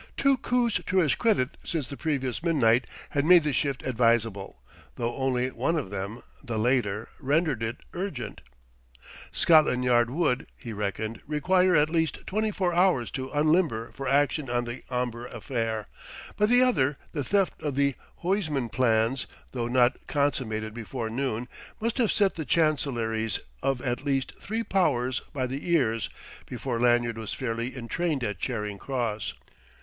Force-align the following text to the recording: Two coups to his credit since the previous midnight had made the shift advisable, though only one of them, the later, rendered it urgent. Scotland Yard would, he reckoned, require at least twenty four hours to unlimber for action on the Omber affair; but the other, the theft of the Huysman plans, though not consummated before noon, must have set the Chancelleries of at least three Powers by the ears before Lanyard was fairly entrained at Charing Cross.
Two 0.17 0.37
coups 0.37 0.81
to 0.87 0.97
his 0.97 1.13
credit 1.13 1.49
since 1.63 1.87
the 1.87 1.95
previous 1.95 2.41
midnight 2.41 2.85
had 3.11 3.23
made 3.23 3.43
the 3.43 3.53
shift 3.53 3.85
advisable, 3.85 4.59
though 4.95 5.15
only 5.15 5.51
one 5.51 5.75
of 5.75 5.91
them, 5.91 6.23
the 6.43 6.57
later, 6.57 7.07
rendered 7.19 7.61
it 7.61 7.77
urgent. 7.93 8.41
Scotland 9.31 9.83
Yard 9.83 10.09
would, 10.09 10.47
he 10.57 10.73
reckoned, 10.73 11.21
require 11.27 11.75
at 11.75 11.87
least 11.87 12.25
twenty 12.25 12.49
four 12.49 12.73
hours 12.73 13.11
to 13.11 13.29
unlimber 13.29 13.91
for 13.93 14.07
action 14.07 14.49
on 14.49 14.63
the 14.65 14.81
Omber 14.89 15.27
affair; 15.27 15.85
but 16.35 16.49
the 16.49 16.63
other, 16.63 16.97
the 17.11 17.23
theft 17.23 17.61
of 17.61 17.75
the 17.75 17.93
Huysman 18.23 18.69
plans, 18.69 19.27
though 19.51 19.67
not 19.67 20.07
consummated 20.07 20.73
before 20.73 21.11
noon, 21.11 21.47
must 21.79 21.99
have 21.99 22.11
set 22.11 22.33
the 22.33 22.43
Chancelleries 22.43 23.39
of 23.61 23.81
at 23.81 24.03
least 24.03 24.33
three 24.41 24.63
Powers 24.63 25.21
by 25.31 25.45
the 25.45 25.71
ears 25.71 26.09
before 26.47 26.79
Lanyard 26.79 27.19
was 27.19 27.33
fairly 27.33 27.77
entrained 27.77 28.23
at 28.23 28.39
Charing 28.39 28.79
Cross. 28.79 29.35